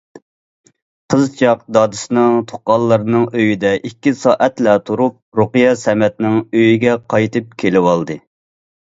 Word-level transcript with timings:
قىزچاق 1.13 1.59
دادىسىنىڭ 1.75 2.37
تۇغقانلىرىنىڭ 2.51 3.27
ئۆيىدە 3.41 3.73
ئىككى 3.89 4.13
سائەتلا 4.21 4.73
تۇرۇپ، 4.89 5.19
رۇقىيە 5.41 5.75
سەمەتنىڭ 5.83 6.39
ئۆيىگە 6.41 6.97
قايتىپ 7.15 7.53
كېلىۋالدى. 7.65 8.19